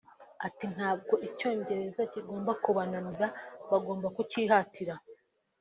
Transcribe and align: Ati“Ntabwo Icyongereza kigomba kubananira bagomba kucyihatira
Ati“Ntabwo 0.47 1.13
Icyongereza 1.27 2.01
kigomba 2.11 2.51
kubananira 2.63 3.27
bagomba 3.69 4.07
kucyihatira 4.15 4.93